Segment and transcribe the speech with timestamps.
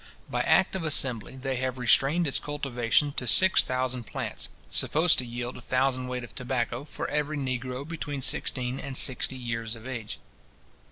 [0.31, 5.25] By act of assembly, they have restrained its cultivation to six thousand plants, supposed to
[5.27, 9.85] yield a thousand weight of tobacco, for every negro between sixteen and sixty years of
[9.85, 10.17] age.